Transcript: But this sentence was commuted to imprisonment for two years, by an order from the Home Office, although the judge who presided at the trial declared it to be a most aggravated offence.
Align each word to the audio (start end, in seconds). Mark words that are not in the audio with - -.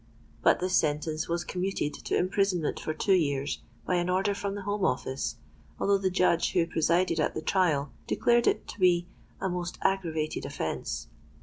But 0.41 0.59
this 0.59 0.75
sentence 0.75 1.27
was 1.29 1.43
commuted 1.43 1.93
to 1.93 2.17
imprisonment 2.17 2.79
for 2.79 2.91
two 2.91 3.13
years, 3.13 3.61
by 3.85 3.97
an 3.97 4.09
order 4.09 4.33
from 4.33 4.55
the 4.55 4.63
Home 4.63 4.83
Office, 4.83 5.35
although 5.79 5.99
the 5.99 6.09
judge 6.09 6.53
who 6.53 6.65
presided 6.65 7.19
at 7.19 7.35
the 7.35 7.41
trial 7.43 7.91
declared 8.07 8.47
it 8.47 8.67
to 8.69 8.79
be 8.79 9.05
a 9.39 9.47
most 9.47 9.77
aggravated 9.83 10.43
offence. 10.43 11.05